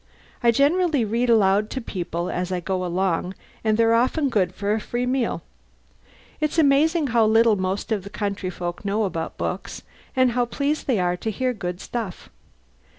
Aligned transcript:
I 0.41 0.49
generally 0.49 1.05
read 1.05 1.29
aloud 1.29 1.69
to 1.69 1.79
people 1.79 2.31
as 2.31 2.51
I 2.51 2.59
go 2.59 2.83
along, 2.83 3.35
and 3.63 3.77
they're 3.77 3.93
often 3.93 4.29
good 4.29 4.51
for 4.51 4.73
a 4.73 4.79
free 4.79 5.05
meal. 5.05 5.43
It's 6.39 6.57
amazing 6.57 7.05
how 7.13 7.27
little 7.27 7.55
most 7.55 7.91
of 7.91 8.03
the 8.03 8.09
country 8.09 8.49
folk 8.49 8.83
know 8.83 9.03
about 9.03 9.37
books, 9.37 9.83
and 10.15 10.31
how 10.31 10.45
pleased 10.45 10.87
they 10.87 10.97
are 10.99 11.17
to 11.17 11.29
hear 11.29 11.53
good 11.53 11.79
stuff. 11.79 12.31